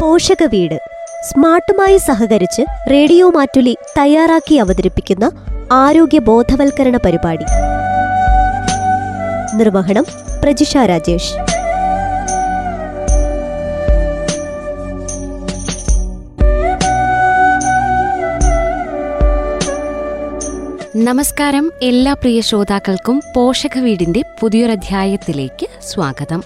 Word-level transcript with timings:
പോഷക 0.00 0.42
വീട്. 0.42 0.80
സ്മാർട്ടുമായി 1.28 1.96
സഹകരിച്ച് 1.96 2.90
റേഡിയോ 2.90 3.30
മാറ്റുലി 3.30 3.76
തയ്യാറാക്കി 3.98 4.54
അവതരിപ്പിക്കുന്ന 4.54 5.30
ആരോഗ്യ 5.72 6.18
ബോധവൽക്കരണ 6.18 6.96
പരിപാടി. 6.96 7.44
നിർവഹണം 9.56 10.06
പ്രജിഷ 10.44 10.76
രാജേഷ്. 10.76 11.34
നമസ്കാരം. 20.96 21.72
എല്ലാ 21.82 22.12
പ്രിയ 22.12 22.40
ശ്രോതാക്കൾക്കും 22.40 23.22
പോഷക 23.36 23.78
വീടിന്റെ 23.78 24.22
പുതിയൊരധ്യായത്തിലേക്ക് 24.40 25.66
സ്വാഗതം. 25.82 26.44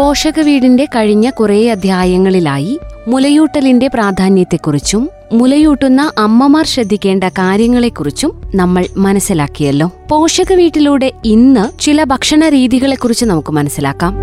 പോഷക 0.00 0.40
വീടിന്റെ 0.40 0.84
കഴിഞ്ഞ 0.84 1.30
കുറേ 1.30 1.68
അധ്യായങ്ങളിലായി 1.68 2.80
മുലയൂട്ടലിന്റെ 3.08 3.88
പ്രാധാന്യത്തെക്കുറിച്ചും 3.88 5.10
മുലയൂട്ടുന്ന 5.32 6.12
അമ്മമാർ 6.18 6.66
ശ്രദ്ധിക്കേണ്ട 6.66 7.24
കാര്യങ്ങളെക്കുറിച്ചും 7.24 8.42
നമ്മൾ 8.54 8.86
മനസ്സിലാക്കിയല്ലോ. 8.96 9.92
പോഷക 10.10 10.52
വീട്ടിലൂടെ 10.52 11.12
ഇന്ന് 11.24 11.78
ചില 11.80 12.04
ഭക്ഷണ 12.04 12.48
രീതികളെക്കുറിച്ച് 12.48 13.24
നമുക്ക് 13.24 13.52
മനസ്സിലാക്കാം. 13.52 14.16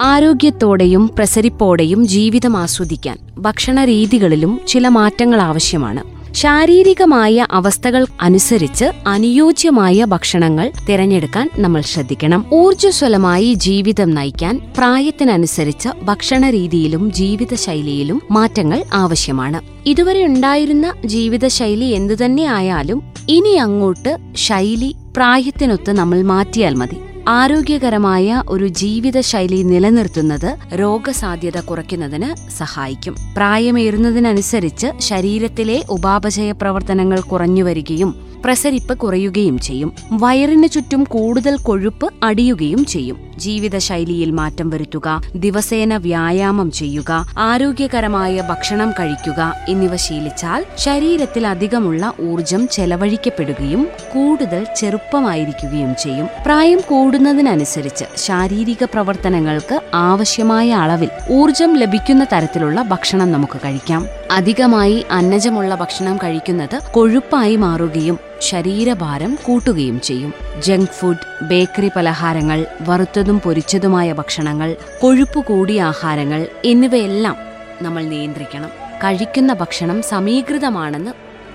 ആരോഗ്യത്തോടെയും 0.00 1.10
പ്രസരിപ്പോടെയും 1.18 2.06
ജീവിതം 2.06 2.56
ആസ്വദിക്കാൻ 2.56 3.18
ഭക്ഷണ 3.38 3.84
രീതികളിലും 3.84 4.60
ചില 4.68 4.88
മാറ്റങ്ങൾ 4.88 5.40
ആവശ്യമാണ്. 5.40 6.19
ശാരീരികമായ 6.34 7.46
അവസ്ഥകൾ 7.50 8.06
അനുസരിച്ച് 8.20 8.84
അനുയോജ്യമായ 9.06 10.04
ഭക്ഷണങ്ങൾ 10.04 10.72
തിരഞ്ഞെടുക്കാൻ 10.88 11.50
നമ്മൾ 11.56 11.80
ശ്രദ്ധിക്കണം. 11.80 12.44
ഊർജസ്വലമായി 12.52 13.54
ജീവിതം 13.54 14.10
നയിക്കാൻ 14.10 14.60
പ്രായത്തിനനുസരിച്ച് 14.76 15.88
ഭക്ഷണ 16.02 16.50
രീതിയിലും 16.50 17.12
ജീവിതശൈലിയിലും 17.12 18.22
മാറ്റങ്ങൾ 18.30 18.84
ആവശ്യമാണ്. 18.92 19.60
ഇതുവരെ 19.86 20.24
ഉണ്ടായിരുന്ന 20.24 20.94
ജീവിതശൈലി 21.04 21.84
എന്തുതന്നെയായാലും 21.84 23.02
ഇനി 23.28 23.54
അങ്ങോട്ട് 23.54 24.16
ശൈലി 24.36 24.94
പ്രായത്തിനൊത്ത് 25.16 25.92
നമ്മൾ 25.92 26.22
മാറ്റിയാൽ 26.22 26.74
മതി. 26.74 27.09
ആരോഗ്യകരമായ 27.28 28.42
ഒരു 28.48 28.68
ജീവിതശൈലി 28.68 29.62
നിലനിർത്തുന്നത് 29.62 30.56
രോഗസാധ്യത 30.74 31.60
കുറയ്ക്കുന്നതിന് 31.60 32.50
സഹായിക്കും. 32.50 33.16
പ്രായമേറുന്നതിനനുസരിച്ച് 33.36 34.86
ശരീരത്തിലെ 34.98 35.82
ഉപാപചയ 35.90 36.52
പ്രവർത്തനങ്ങൾ 36.52 37.20
കുറഞ്ഞുവരികയും 37.20 38.29
പ്രസരിപ്പ് 38.44 38.98
കുറയുകയും 38.98 39.58
ചെയ്യും. 39.58 39.92
വയറിന് 40.12 40.68
ചുറ്റും 40.68 41.04
കൂടുതൽ 41.04 41.56
കൊഴുപ്പ് 41.56 42.12
അടിയുകയും 42.22 42.84
ചെയ്യും. 42.84 43.30
ജീവിതശൈലിയിൽ 43.38 44.30
മാറ്റം 44.30 44.70
വരുത്തുക 44.70 45.22
ദിവസേന 45.36 45.96
വ്യായാമം 45.96 46.70
ചെയ്യുക 46.70 47.26
ആരോഗ്യകരമായ 47.38 48.40
ഭക്ഷണം 48.40 48.90
കഴിക്കുക 48.90 49.52
എന്നിവ 49.68 49.96
ശീലിച്ചാൽ 49.96 50.64
ശരീരത്തിൽ 50.78 51.46
അധികമുള്ള 51.46 52.12
ഊർജം 52.20 52.68
ചെലവഴിക്കപ്പെടുകയും 52.68 53.88
കൂടുതൽ 54.14 54.66
ചെറുപ്പമായിരിക്കുകയും 54.76 55.94
ചെയ്യും. 56.02 56.28
പ്രായം 56.44 56.80
കൂടുന്നതിനനുസരിച്ച് 56.88 58.04
ശാരീരിക 58.16 58.84
പ്രവർത്തനങ്ങൾക്ക് 58.84 59.80
ആവശ്യമായ 59.94 60.70
അളവിൽ 60.70 61.08
ഊർജം 61.30 61.76
ലഭിക്കുന്ന 61.76 62.24
തരത്തിലുള്ള 62.24 62.82
ഭക്ഷണം 62.82 63.32
നമുക്ക് 63.32 63.58
കഴിക്കാം. 63.64 64.19
അധികമായി 64.30 65.06
അന്നജമുള്ള 65.10 65.74
ഭക്ഷണം 65.74 66.16
കഴിക്കുന്നത് 66.16 66.92
കൊഴുപ്പായി 66.92 67.56
മാറുകയും 67.56 68.18
ശരീരഭാരം 68.40 69.38
കൂട്ടുകയും 69.44 70.00
ചെയ്യും. 70.00 70.32
ജങ്ക് 70.58 70.92
ഫുഡ് 70.98 71.44
ബേക്കറി 71.44 71.90
പലഹാരങ്ങൾ 71.96 72.66
വറുത്തതും 72.82 73.40
പൊരിച്ചതുമായ 73.40 74.12
ഭക്ഷണങ്ങൾ 74.12 74.76
കൊഴുപ്പ് 75.00 75.44
കൂടിയ 75.44 75.82
ആഹാരങ്ങൾ 75.82 76.46
എന്നിവയെല്ലാം 76.64 77.36
നമ്മൾ 77.82 78.02
നിയന്ത്രിക്കണം. 78.02 78.68
കഴിക്കുന്ന 78.96 79.52
ഭക്ഷണം 79.52 80.02
സമീകൃതമാണെന്ന് 80.02 81.10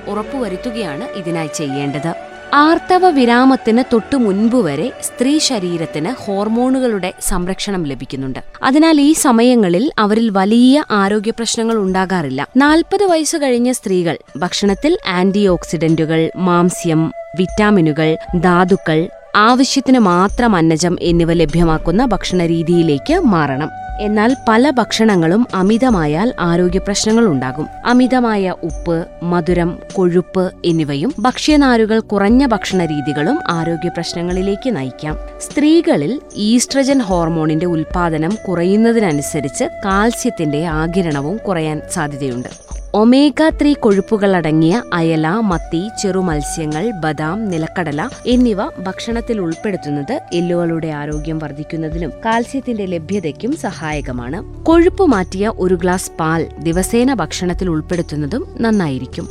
ഉറപ്പുവരുത്തുകയാണ് 0.10 1.04
ഇതിനായി 1.16 1.50
ചെയ്യേണ്ടത്. 1.54 2.25
ആർത്തവ 2.56 3.10
വിരാമത്തിന് 3.10 3.84
തൊട്ടു 3.94 4.16
മുൻപ് 4.16 4.56
വരെ 4.56 4.92
സ്ത്രീ 5.04 5.40
ശരീരത്തിന് 5.40 6.12
ഹോർമോണുകളുടെ 6.24 7.14
സംരക്ഷണം 7.22 7.84
ലഭിക്കുന്നുണ്ട്. 7.84 8.40
അതിനാൽ 8.64 9.02
ഈ 9.02 9.14
സമയങ്ങളിൽ 9.14 9.92
അവരിൽ 10.00 10.30
വലിയ 10.30 10.86
ആരോഗ്യ 10.92 11.32
പ്രശ്നങ്ങൾ 11.32 11.78
ഉണ്ടാകാറില്ല. 11.78 12.48
നാൽപ്പത് 12.58 13.04
വയസ്സ് 13.04 13.38
കഴിഞ്ഞ 13.38 13.72
സ്ത്രീകൾ 13.72 14.18
ഭക്ഷണത്തിൽ 14.38 14.98
ആന്റി 15.08 15.48
ഓക്സിഡന്റുകൾ 15.48 16.32
മാംസ്യം 16.38 17.12
വിറ്റാമിനുകൾ 17.40 18.18
ധാതുക്കൾ 18.40 19.10
ആവശ്യത്തിന് 19.36 20.00
മാത്രം 20.00 20.56
അന്നജം 20.56 20.98
എന്നിവ 21.02 21.34
ലഭ്യമാക്കുന്ന 21.34 22.06
ഭക്ഷണ 22.06 22.46
രീതിയിലേക്ക് 22.46 23.16
മാറണം. 23.20 23.68
എന്നാൽ 24.00 24.36
പല 24.50 24.70
ഭക്ഷണങ്ങളും 24.70 25.48
അമിതമായാൽ 25.56 26.34
ആരോഗ്യ 26.40 26.80
പ്രശ്നങ്ങൾ 26.80 27.26
ഉണ്ടാകും. 27.26 27.68
അമിതമായ 27.86 28.56
ഉപ്പ് 28.64 29.06
മധുരം 29.24 29.80
കൊഴുപ്പ് 29.94 30.52
എന്നിവയും 30.66 31.14
ഭക്ഷ്യനാരുകൾ 31.20 32.00
കുറഞ്ഞ 32.00 32.46
ഭക്ഷണ 32.46 32.86
രീതികളും 32.86 33.40
ആരോഗ്യ 33.48 33.90
പ്രശ്നങ്ങളിലേക്ക് 33.90 34.76
നയിക്കാം. 34.76 35.18
സ്ത്രീകളിൽ 35.42 36.20
ഈസ്ട്രജൻ 36.36 37.00
ഹോർമോണിന്റെ 37.00 37.66
ഉൽപാദനം 37.66 38.38
കുറയുന്നതിനനുസരിച്ച് 38.48 39.64
കാൽസ്യത്തിന്റെ 39.86 40.66
ആകിരണവും 40.66 41.38
കുറയാൻ 41.38 41.82
സാധ്യതയുണ്ട്. 41.92 42.75
ഒമേഗ 42.96 43.50
ത്രീ 43.50 43.74
കൊഴുപ്പുകളടങ്ങിയ 43.74 44.84
അയല 44.94 45.28
മത്തി 45.28 45.90
ചെറുമത്സ്യങ്ങൾ 46.04 46.92
ബദാം 46.92 47.46
നിലക്കടല 47.46 48.10
എന്നിവ 48.28 48.68
ഭക്ഷണത്തിൽ 48.68 49.42
ഉൾപ്പെടുത്തുന്നത് 49.42 50.22
എല്ലുകളുടെ 50.34 50.88
ആരോഗ്യം 50.88 51.40
വർദ്ധിക്കുന്നതിനും 51.40 52.12
കാൽസ്യത്തിന്റെ 52.26 52.86
ലഭ്യതയ്ക്കും 52.86 53.56
സഹായകമാണ്. 53.56 54.64
കൊഴുപ്പ് 54.64 55.06
മാറ്റിയ 55.06 55.54
ഒരു 55.58 55.76
ഗ്ലാസ് 55.76 56.12
പാൽ 56.20 56.48
ദിവസേന 56.60 57.14
ഭക്ഷണത്തിൽ 57.14 57.70
ഉൾപ്പെടുത്തുന്നതും 57.70 58.56
നന്നായിരിക്കും. 58.62 59.30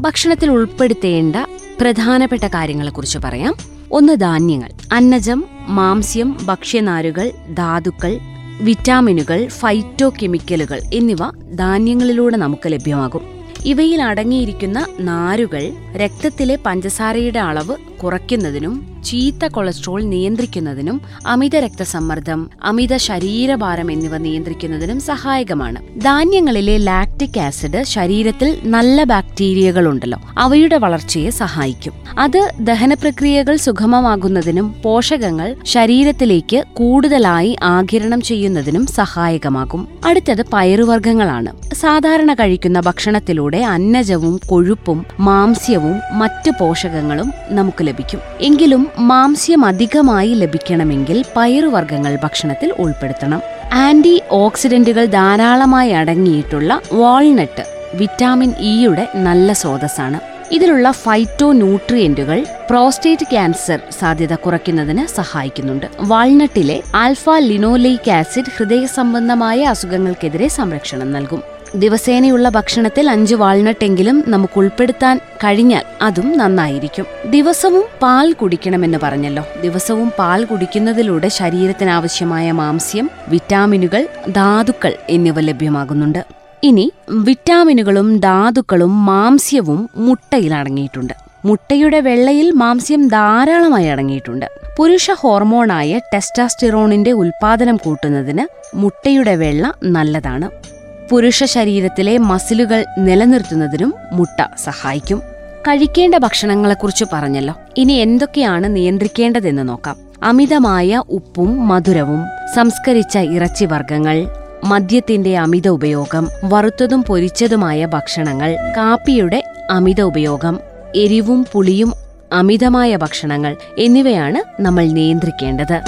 ഭക്ഷണത്തിൽ 0.00 0.50
ഉൾപ്പെടുത്തേണ്ട 0.50 1.36
പ്രധാനപ്പെട്ട 1.80 2.46
കാര്യങ്ങളെക്കുറിച്ച് 2.46 3.18
പറയാം. 3.18 3.79
ഒന്ന് 3.92 4.20
ധാന്യങ്ങൾ. 4.20 4.70
അന്നജം 4.92 5.44
മാംസ്യം 5.68 6.38
ഭക്ഷ്യനാരുകൾ 6.44 7.30
ധാതുക്കൾ 7.58 8.18
വിറ്റാമിനുകൾ 8.60 9.48
ഫൈറ്റോ 9.48 10.12
കെമിക്കലുകൾ 10.22 10.80
എന്നിവ 10.94 11.18
ധാന്യങ്ങളിലൂടെ 11.54 12.36
നമുക്ക് 12.36 12.72
ലഭ്യമാകും. 12.72 13.22
ഇവയിൽ 13.64 14.02
അടങ്ങിയിരിക്കുന്ന 14.02 14.86
നാരുകൾ 15.00 15.72
രക്തത്തിലെ 15.96 16.58
പഞ്ചസാരയുടെ 16.66 17.38
അളവ് 17.38 17.76
കുറയ്ക്കുന്നതിനും 18.04 18.99
ചീത്ത 19.04 19.46
കൊളസ്ട്രോൾ 19.46 20.02
നിയന്ത്രിക്കുന്നതിനും 20.02 21.00
അമിത 21.26 21.56
രക്തസമ്മർദ്ദം 21.56 22.50
അമിത 22.62 22.96
ശരീരഭാരം 22.96 23.92
എന്നിവ 23.92 24.16
നിയന്ത്രിക്കുന്നതിനും 24.16 25.00
സഹായകമാണ്. 25.00 26.00
ധാന്യങ്ങളിലെ 26.00 26.76
ലാക്റ്റിക് 26.76 27.40
ആസിഡ് 27.40 27.82
ശരീരത്തിൽ 27.82 28.58
നല്ല 28.64 29.04
ബാക്ടീരിയകളുണ്ടല്ലോ 29.04 30.18
അവയുടെ 30.38 30.76
വളർച്ചയെ 30.76 31.30
സഹായിക്കും. 31.30 31.92
അത് 32.18 32.50
ദഹനപ്രക്രിയകൾ 32.60 33.56
സുഗമമാകുന്നതിനും 33.56 34.74
പോഷകങ്ങൾ 34.84 35.56
ശരീരത്തിലേക്ക് 35.64 36.64
കൂടുതലായി 36.74 37.56
ആകിരണം 37.62 38.20
ചെയ്യുന്നതിനും 38.20 38.86
സഹായകമാകും. 38.86 39.88
അടുത്തത് 40.04 40.44
പയറുവർഗങ്ങളാണ്. 40.52 41.74
സാധാരണ 41.74 42.34
കഴിക്കുന്ന 42.34 42.80
ഭക്ഷണത്തിലൂടെ 42.80 43.58
അന്നജവും 43.58 44.40
കൊഴുപ്പും 44.46 45.06
മാംസ്യവും 45.20 46.00
മറ്റ് 46.12 46.50
പോഷകങ്ങളും 46.60 47.32
നമുക്ക് 47.48 47.86
ലഭിക്കും. 47.86 48.20
എങ്കിലും 48.40 48.86
മാംസ്യം 48.98 49.64
അധികമായി 49.64 50.34
ലഭിക്കണമെങ്കിൽ 50.34 51.24
പയറുവർഗങ്ങൾ 51.36 52.18
ഭക്ഷണത്തിൽ 52.22 52.74
ഉൾപ്പെടുത്തണം. 52.78 53.42
ആന്റി 53.72 54.22
ഓക്സിഡന്റുകൾ 54.30 55.04
ധാരാളമായി 55.04 55.90
അടങ്ങിയിട്ടുള്ള 55.90 56.80
വാൾനട്ട് 56.92 57.62
വിറ്റാമിൻ 57.94 58.52
ഇയുടെ 58.58 59.08
നല്ല 59.14 59.52
സ്രോതസ്സാണ്. 59.52 60.20
ഇതിലുള്ള 60.52 60.90
ഫൈറ്റോ 60.90 61.52
ന്യൂട്രിയന്റുകൾ 61.52 62.46
പ്രോസ്റ്റേറ്റ് 62.70 63.26
ക്യാൻസർ 63.30 63.80
സാധ്യത 64.00 64.34
കുറയ്ക്കുന്നതിന് 64.34 65.06
സഹായിക്കുന്നുണ്ട്. 65.06 65.86
വാൾനട്ടിലെ 66.00 66.82
ആൽഫ 66.94 67.30
ലിനോലൈക് 67.38 68.10
ആസിഡ് 68.10 68.44
ഹൃദയ 68.56 68.86
സംബന്ധമായ 68.86 69.62
അസുഖങ്ങൾക്കെതിരെ 69.62 70.48
സംരക്ഷണം 70.48 71.12
നൽകും. 71.12 71.59
ദിവസേനയുള്ള 71.74 72.48
ഭക്ഷണത്തിൽ 72.48 73.10
അഞ്ച് 73.10 73.34
വാൾനട്ടെങ്കിലും 73.34 74.24
നമുക്ക് 74.28 74.58
ഉൾപ്പെടുത്താൻ 74.58 75.20
കഴിഞ്ഞാൽ 75.44 75.82
അതും 76.02 76.38
നന്നായിരിക്കും. 76.38 77.06
ദിവസവും 77.30 77.84
പാൽ 78.02 78.32
കുടിക്കണമെന്ന് 78.32 78.98
പറഞ്ഞല്ലോ. 79.02 79.44
ദിവസവും 79.62 80.12
പാൽ 80.18 80.44
കുടിക്കുന്നതിലൂടെ 80.44 81.28
ശരീരത്തിന് 81.28 81.90
ആവശ്യമായ 81.90 82.52
മാംസ്യം 82.52 83.10
വിറ്റാമിനുകൾ 83.28 84.06
ധാതുക്കൾ 84.28 84.94
എന്നിവ 85.08 85.40
ലഭ്യമാകുന്നുണ്ട്. 85.40 86.26
ഇനി 86.62 86.92
വിറ്റാമിനുകളും 87.08 88.18
ധാതുക്കളും 88.18 89.06
മാംസ്യവും 89.06 89.90
മുട്ടയിൽ 89.96 90.54
അടങ്ങിയിട്ടുണ്ട്. 90.54 91.14
മുട്ടയുടെ 91.44 92.00
വെള്ളയിൽ 92.00 92.50
മാംസ്യം 92.50 93.08
ധാരാളമായി 93.08 93.86
അടങ്ങിയിട്ടുണ്ട്. 93.86 94.46
പുരുഷ 94.76 95.10
ഹോർമോണായ 95.10 96.00
ടെസ്റ്റാസ്റ്റിറോണിന്റെ 96.14 97.12
ഉൽപാദനം 97.12 97.76
കൂട്ടുന്നതിന് 97.76 98.76
മുട്ടയുടെ 98.76 99.36
വെള്ള 99.36 99.74
നല്ലതാണ്. 99.84 100.79
പുരുഷ 101.10 101.44
ശരീരത്തിലെ 101.44 102.18
മസിലുകൾ 102.18 102.84
നിലനിർത്തുന്നതിനും 102.98 103.94
മുട്ട 104.12 104.46
സഹായിക്കും. 104.64 105.22
കഴിക്കേണ്ട 105.68 106.14
ഭക്ഷണങ്ങളെക്കുറിച്ച് 106.14 107.04
പറഞ്ഞല്ലോ. 107.12 107.54
ഇനി 107.76 107.92
എന്തൊക്കെയാണ് 107.92 108.76
നിയന്ത്രിക്കേണ്ടതെന്ന് 108.76 109.68
നോക്കാം. 109.68 109.96
അമിതമായ 110.22 111.02
ഉപ്പും 111.10 111.68
മധുരവും 111.68 112.24
സംസ്കരിച്ച 112.56 113.18
ഇറച്ചി 113.18 113.64
വർഗങ്ങൾ 113.64 114.26
മദ്യത്തിന്റെ 114.64 115.36
അമിത 115.36 115.68
ഉപയോഗം 115.68 116.28
വറുത്തതും 116.44 117.02
പൊരിച്ചതുമായ 117.02 117.86
ഭക്ഷണങ്ങൾ 117.86 118.56
കാപ്പിയുടെ 118.76 119.42
അമിത 119.70 120.00
ഉപയോഗം 120.00 120.60
എരിവും 120.96 121.46
പുളിയും 121.52 121.92
അമിതമായ 122.32 122.96
ഭക്ഷണങ്ങൾ 122.96 123.56
എന്നിവയാണ് 123.78 124.62
നമ്മൾ 124.62 124.84
നിയന്ത്രിക്കേണ്ടത്. 124.84 125.78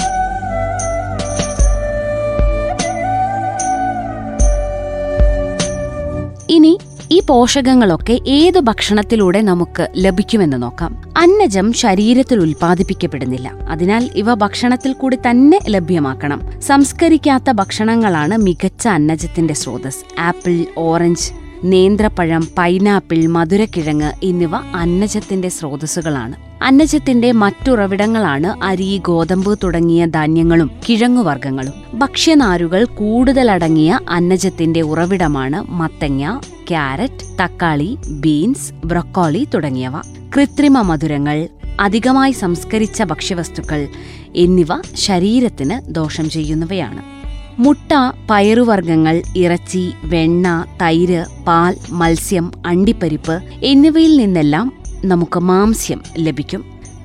പോഷകങ്ങളൊക്കെ 7.29 8.19
ഏത് 8.27 8.59
ഭക്ഷണത്തിലൂടെ 8.59 9.41
നമുക്ക് 9.41 9.87
ലഭിക്കുമെന്ന് 9.95 10.63
നോക്കാം. 10.63 11.01
അന്നജം 11.17 11.73
ശരീരത്തിൽ 11.73 12.39
ഉൽപ്പാദിപ്പിക്കപ്പെടുന്നില്ല. 12.39 13.51
അതിനാൽ 13.69 14.09
ഇവ 14.15 14.33
ഭക്ഷണത്തിൽ 14.33 14.93
കൂടി 14.93 15.17
തന്നെ 15.29 15.59
ലഭ്യമാക്കണം. 15.69 16.61
സംസ്കരിക്കാത്ത 16.61 17.51
ഭക്ഷണങ്ങളാണ് 17.51 18.37
മികച്ച 18.37 18.87
അന്നജത്തിന്റെ 18.87 19.53
സ്രോതസ് 19.53 20.21
ആപ്പിൾ 20.21 20.65
ഓറഞ്ച് 20.77 21.31
നേന്ത്രപ്പഴം 21.63 22.47
പൈനാപ്പിൾ 22.57 23.25
മധുരക്കിഴങ്ങ് 23.25 24.11
എന്നിവ 24.23 24.55
അന്നജത്തിന്റെ 24.55 25.49
സ്രോതസ്സുകളാണ്. 25.49 26.35
അന്നജത്തിന്റെ 26.63 27.31
മറ്റുറവിടങ്ങളാണ് 27.31 28.63
അരി 28.63 28.97
ഗോതമ്പ് 28.97 29.59
തുടങ്ങിയ 29.63 30.05
ധാന്യങ്ങളും 30.05 30.71
കിഴങ്ങുവർഗങ്ങളും. 30.89 31.73
ഭക്ഷ്യനാരുകൾ 31.99 32.85
കൂടുതലടങ്ങിയ 32.85 33.99
അന്നജത്തിന്റെ 34.09 34.81
ഉറവിടമാണ് 34.81 35.71
മത്തങ്ങ 35.71 36.39
ക്യാരറ്റ് 36.69 37.25
തക്കാളി 37.43 37.97
ബീൻസ് 38.09 38.73
ബ്രൊക്കോളി 38.85 39.47
തുടങ്ങിയവ. 39.53 39.95
കൃത്രിമ 40.35 40.81
മധുരങ്ങൾ 40.81 41.49
അധികമായി 41.79 42.31
സംസ്കരിച്ച 42.31 43.03
ഭക്ഷ്യവസ്തുക്കൾ 43.03 43.87
എന്നിവ 44.35 44.67
ശരീരത്തിന് 44.95 45.93
ദോഷം 45.93 46.29
ചെയ്യുന്നവയാണ്. 46.29 47.01
മുട്ട 47.59 47.93
പയറുവർഗങ്ങൾ 48.29 49.21
ഇറച്ചി 49.37 49.91
വെണ്ണ 50.03 50.65
തൈര് 50.81 51.25
പാൽ 51.47 51.75
മത്സ്യം 51.89 52.51
അണ്ടിപ്പരിപ്പ് 52.65 53.43
എന്നിവയിൽ 53.63 54.17
നിന്നെല്ലാം 54.17 54.73
നമുക്ക് 55.05 55.39
മാംസ്യം 55.39 56.01
ലഭിക്കും. 56.17 56.61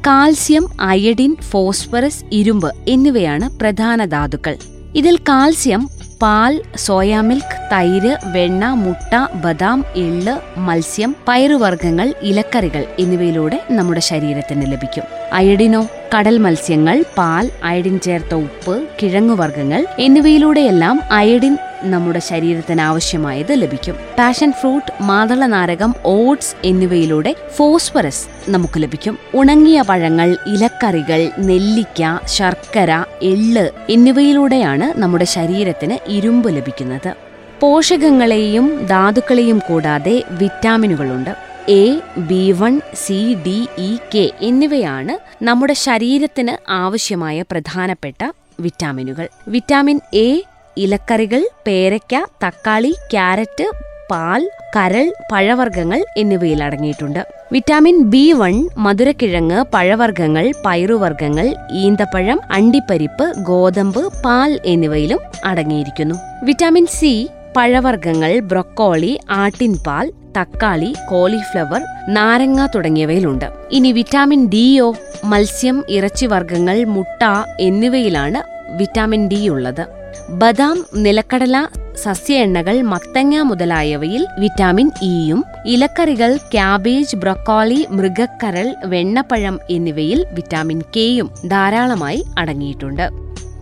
കാൽസ്യം 0.06 0.68
അയഡിൻ 0.80 1.36
ഫോസ്ഫറസ് 1.50 2.24
ഇരുമ്പ് 2.32 2.72
എന്നിവയാണ് 2.88 3.58
പ്രധാന 3.58 4.04
ധാതുക്കൾ. 4.04 4.56
ഇതിൽ 4.94 5.16
കാൽസ്യം 5.28 5.88
പാൽ 6.20 6.54
സോയാ 6.76 7.20
മിൽക്ക് 7.20 7.58
തൈര് 7.72 8.12
വെണ്ണ 8.34 8.64
മുട്ട 8.74 9.12
ബദാം 9.34 9.84
എള്ള് 9.96 10.34
മത്സ്യം 10.60 11.16
പയറുവർഗങ്ങൾ 11.28 12.14
ഇലക്കറികൾ 12.22 12.86
എന്നിവയിലൂടെ 12.98 13.58
നമ്മുടെ 13.70 14.00
ശരീരത്തിന് 14.00 14.72
ലഭിക്കും. 14.72 15.04
അയഡിനോ 15.32 15.82
കടൽ 16.14 16.38
മത്സ്യങ്ങൾ 16.38 17.04
പാൽ 17.18 17.50
അയഡിൻ 17.62 18.00
ചേർത്ത 18.00 18.34
ഉപ്പ് 18.34 18.74
കിഴങ്ങുവർഗങ്ങൾ 19.02 19.86
എന്നിവയിലൂടെയെല്ലാം 19.98 21.02
അയഡിൻ 21.10 21.54
നമ്മുടെ 21.82 22.18
ശരീരത്തിന് 22.18 22.80
ആവശ്യമായത് 22.80 23.52
ലഭിക്കും. 23.52 23.94
പാഷൻ 24.18 24.52
ഫ്രൂട്ട് 24.52 25.02
മാതള 25.02 25.46
നാരകം 25.46 25.94
ഓട്സ് 26.04 26.54
എന്നിവയിലൂടെ 26.64 27.34
ഫോസ്ഫറസ് 27.56 28.50
നമുക്ക് 28.50 28.82
ലഭിക്കും. 28.82 29.18
ഉണങ്ങിയ 29.34 29.82
പഴങ്ങൾ 29.82 30.36
ഇലക്കറികൾ 30.46 31.30
നെല്ലിക്ക 31.38 32.26
ശർക്കര 32.26 33.04
എള്ള് 33.22 33.70
എന്നിവയിലൂടെയാണ് 33.88 35.00
നമ്മുടെ 35.00 35.24
ശരീരത്തിന് 35.24 36.10
ഇരുമ്പ് 36.10 36.56
ലഭിക്കുന്നത്. 36.56 37.14
പോഷകങ്ങളെയും 37.60 38.86
ധാതുക്കളെയും 38.86 39.58
കൂടാതെ 39.58 40.22
വിറ്റാമിനുകളുണ്ട്. 40.30 41.48
A 41.70 41.98
B 42.18 42.52
one 42.52 42.80
C 42.94 43.34
D 43.46 43.68
E 43.78 43.96
K 44.14 44.30
എന്നിവയാണ് 44.40 45.44
നമ്മുടെ 45.44 45.72
ശരീരത്തിന് 45.72 46.70
ആവശ്യമായ 46.70 47.42
പ്രധാനപ്പെട്ട 47.42 48.32
വിറ്റാമിനുകൾ. 48.60 49.28
വിറ്റാമിൻ 49.48 50.00
എ 50.14 50.42
ഇലക്കറികൾ 50.82 51.42
പേരയ്ക്ക 51.66 52.14
തക്കാളി 52.44 52.90
ക്യാരറ്റ് 53.12 53.66
പാൽ 54.10 54.42
കരൾ 54.76 55.06
പഴവർഗങ്ങൾ 55.32 56.00
എന്നിവയിൽ 56.16 56.62
അടങ്ങിയിട്ടുണ്ട്. 56.62 57.20
വിറ്റാമിൻ 57.52 57.96
ബി 58.02 58.32
വൺ 58.32 58.68
മധുരക്കിഴങ്ങ് 58.76 59.64
പഴവർഗങ്ങൾ 59.74 60.52
പയറുവർഗങ്ങൾ 60.66 61.46
ഈന്തപ്പഴം 61.82 62.40
അണ്ടിപ്പരിപ്പ് 62.50 63.26
ഗോതമ്പ് 63.42 64.12
പാൽ 64.24 64.60
എന്നിവയിലും 64.64 65.20
അടങ്ങിയിരിക്കുന്നു. 65.44 66.14
വിറ്റാമിൻ 66.44 66.86
സി 66.86 67.12
പഴവർഗങ്ങൾ 67.56 68.40
ബ്രൊക്കോളി 68.40 69.18
ആട്ടിൻപാൽ 69.30 70.12
തക്കാളി 70.38 70.94
കോളിഫ്ലവർ 71.08 71.82
നാരങ്ങ 72.08 72.66
തുടങ്ങിയവയിലുണ്ട്. 72.74 73.48
ഇനി 73.70 73.92
വിറ്റാമിൻ 73.92 74.48
ഡിയോ 74.48 74.94
മത്സ്യം 75.24 75.84
ഇറച്ചി 75.88 76.26
വർഗങ്ങൾ 76.26 76.84
മുട്ട 76.96 77.22
എന്നിവയിലാണ് 77.60 78.42
വിറ്റാമിൻ 78.76 79.28
ഡി 79.28 79.48
ഉള്ളത്. 79.48 79.84
ബദാം 80.30 80.84
നിലക്കടല 80.94 81.66
സസ്യ 82.04 82.34
എണ്ണകൾ 82.34 82.82
മത്തങ്ങ 82.82 83.36
മുതലായവയിൽ 83.42 84.26
വിറ്റാമിൻ 84.38 84.90
ഇയും 85.02 85.44
ഇലക്കറികൾ 85.64 86.36
ക്യാബേജ് 86.36 87.16
ബ്രൊക്കോളി 87.16 87.86
മൃഗക്കരൾ 87.90 88.74
വെണ്ണപ്പഴം 88.84 89.58
എന്നിവയിൽ 89.70 90.24
വിറ്റാമിൻ 90.32 90.80
കെയും 90.96 91.30
ധാരാളമായി 91.46 92.24
അടങ്ങിയിട്ടുണ്ട്. 92.38 93.10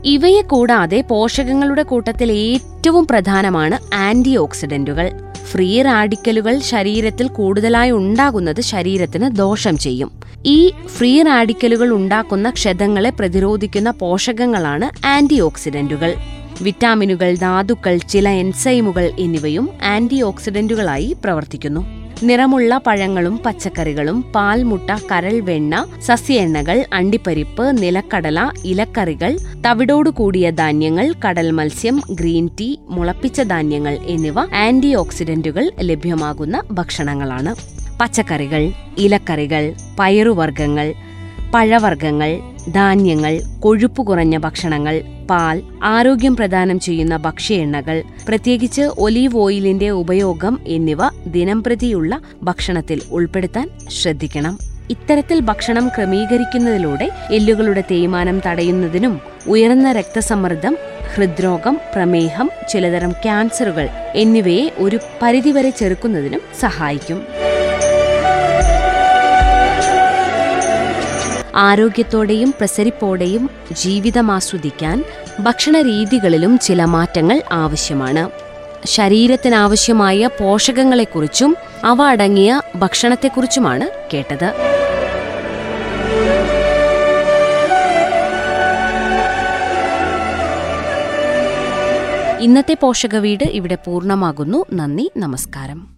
ഇവയെ 0.05 0.43
കൂടാതെ 0.43 1.05
പോഷകങ്ങളുടെ 1.09 1.83
കൂട്ടത്തിൽ 1.83 2.33
ഏറ്റവും 2.33 3.07
പ്രധാനമാണ് 3.07 3.79
ആന്റി 3.95 4.37
ഓക്സിഡന്റുകൾ 4.37 5.11
ഫ്രീ 5.53 5.83
റാഡിക്കലുകൾ 5.83 6.59
ശരീരത്തിൽ 6.59 7.29
കൂടുതലായി 7.29 7.91
ഉണ്ടാകുന്നത് 7.91 8.61
ശരീരത്തിന് 8.61 9.37
ദോഷം 9.37 9.79
ചെയ്യും. 9.79 10.11
ഈ 10.47 10.73
ഫ്രീ 10.87 11.23
റാഡിക്കലുകൾ 11.23 11.95
ഉണ്ടാക്കുന്ന 11.95 12.51
ക്ഷതങ്ങളെ 12.51 13.11
പ്രതിരോധിക്കുന്ന 13.11 13.91
പോഷകങ്ങളാണ് 13.91 15.07
ആന്റി 15.07 15.41
ഓക്സിഡന്റുകൾ 15.41 16.17
വിറ്റാമിനുകൾ 16.63 17.35
ധാതുക്കൾ 17.35 17.97
ചില 17.97 18.29
എൻസൈമുകൾ 18.29 19.13
എന്നിവയും 19.19 19.71
ആന്റി 19.85 20.23
ഓക്സിഡന്റുകളായി 20.23 21.17
പ്രവർത്തിക്കുന്നു. 21.25 21.87
നിറമുള്ള 22.23 22.81
പഴങ്ങളും 22.87 23.41
പച്ചക്കറികളും 23.47 24.23
പാൽ 24.35 24.63
മുട്ട 24.63 24.91
കരൾ 25.13 25.41
വെണ്ണ 25.41 25.87
സസ്യ 26.03 26.35
എണ്ണകൾ 26.35 26.85
അണ്ടിപ്പരിപ്പ് 26.93 27.83
നിലക്കടല 27.83 28.51
ഇലക്കറികൾ 28.65 29.39
തവിടോടു 29.67 30.11
കൂടിയ 30.11 30.51
ധാന്യങ്ങൾ 30.51 31.15
കടൽ 31.29 31.51
മത്സ്യം 31.51 32.03
ഗ്രീൻ 32.11 32.51
ടീ 32.61 32.77
മുളപ്പിച്ച 32.89 33.41
ധാന്യങ്ങൾ 33.41 33.99
എന്നിവ 34.05 34.41
ആന്റി 34.41 34.95
ഓക്സിഡന്റുകൾ 34.95 35.71
ലഭ്യമാകുന്ന 35.81 36.63
ഭക്ഷണങ്ങളാണ്. 36.71 37.55
പച്ചക്കറികൾ 38.01 38.73
ഇലക്കറികൾ 38.99 39.75
പയറുവർഗങ്ങൾ 40.01 40.95
പഴവർഗങ്ങൾ 41.55 42.56
ധാന്യങ്ങൾ 42.73 43.41
കൊഴുപ്പ് 43.61 44.07
കുറഞ്ഞ 44.07 44.37
ഭക്ഷണങ്ങൾ 44.37 45.03
പാൽ 45.31 45.63
ആരോഗ്യം 45.83 46.37
പ്രദാനം 46.37 46.81
ചെയ്യുന്ന 46.81 47.17
ഭക്ഷ്യ 47.17 47.55
എണ്ണകൾ 47.55 48.03
പ്രത്യേകിച്ച് 48.29 48.83
ഒലീവ് 48.83 49.37
ഓയിലിന്റെ 49.37 49.91
ഉപയോഗം 49.91 50.61
എന്നിവ 50.67 50.99
ദിനംപ്രതിയുള്ള 51.27 52.21
ഭക്ഷണത്തിൽ 52.43 53.03
ഉൾപ്പെടുത്താൻ 53.11 53.71
ശ്രദ്ധിക്കണം. 53.89 54.59
ഇത്തരത്തിൽ 54.91 55.41
ഭക്ഷണം 55.41 55.89
ക്രമീകരിക്കുന്നതിലൂടെ 55.89 57.11
എല്ലുകളുടെ 57.31 57.85
തേയ്മാനം 57.91 58.43
തടയുന്നതിനും 58.47 59.21
ഉയർന്ന 59.47 59.93
രക്തസമ്മർദ്ദം 59.93 60.77
ഹൃദ്രോഗം 61.15 61.81
പ്രമേഹം 61.95 62.51
ചിലതരം 62.69 63.13
ക്യാൻസറുകൾ 63.13 63.89
എന്നിവയെ 64.15 64.73
ഒരു 64.79 64.99
പരിധിവരെ 65.23 65.71
ചെറുക്കുന്നതിനും 65.71 66.41
സഹായിക്കും. 66.61 67.23
ആരോഗ്യത്തോടെയും 71.57 72.55
പ്രസരിപ്പോടെയും 72.59 73.51
ജീവിതം 73.73 74.31
ആസ്വദിക്കാൻ 74.31 75.05
ഭക്ഷണരീതികളിലും 75.41 76.59
ചില 76.59 76.85
മാറ്റങ്ങൾ 76.85 77.43
ആവശ്യമാണ്. 77.53 78.31
ശരീരത്തിനാവശ്യമായ 78.87 80.27
പോഷകങ്ങളെക്കുറിച്ചും 80.27 81.57
അവ 81.85 82.03
അടങ്ങിയ 82.03 82.63
ഭക്ഷണത്തെക്കുറിച്ചുമാണ് 82.77 83.89
കേട്ടത്. 84.15 84.53
ഇന്നത്തെ 92.41 92.77
പോഷക 92.81 93.17
വീട് 93.17 93.45
ഇവിടെ 93.45 93.75
പൂർണമാകുന്നു. 93.75 94.65
നന്ദി 94.73 95.13
നമസ്കാരം. 95.17 95.96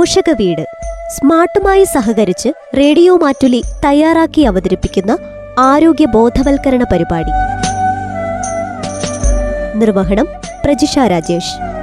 പോഷക 0.00 0.30
വീട് 0.30 0.62
സ്മാർട്ടുമായി 1.08 1.84
സഹകരിച്ച് 1.84 2.48
റേഡിയോ 2.76 3.16
മാറ്റുലി 3.16 3.62
തയ്യാറാക്കി 3.84 4.42
അവതരിപ്പിക്കുന്ന 4.42 5.18
ആരോഗ്യ 5.58 6.06
ബോധവൽക്കരണ 6.06 6.84
പരിപാടി. 6.92 7.30
നിർവഹണം 9.78 10.28
പ്രജിഷ 10.64 10.98
രാജേഷ്. 10.98 11.79